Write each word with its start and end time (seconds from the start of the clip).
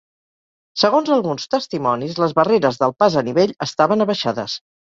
Segons 0.83 1.11
alguns 1.15 1.45
testimonis, 1.51 2.17
les 2.25 2.35
barreres 2.41 2.81
del 2.85 2.97
pas 3.05 3.21
a 3.23 3.27
nivell 3.31 3.57
estaven 3.71 4.09
abaixades. 4.09 4.61